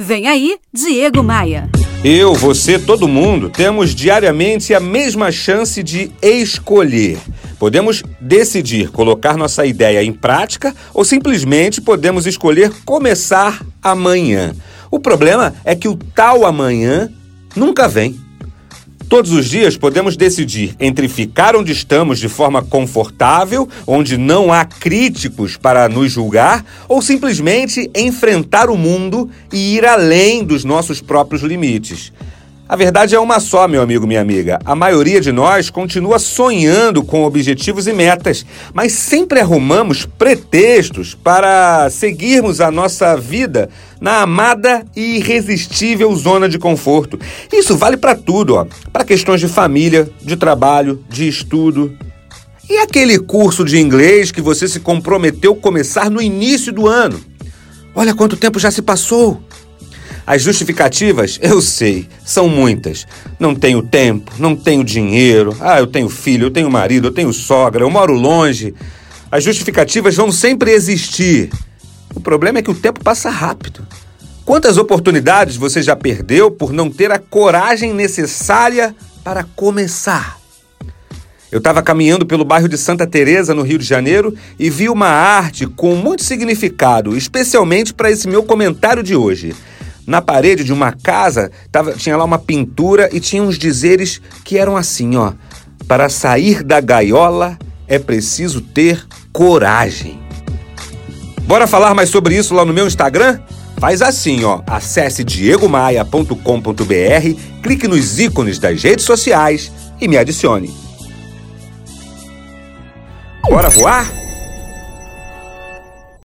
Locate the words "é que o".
15.64-15.96, 72.58-72.74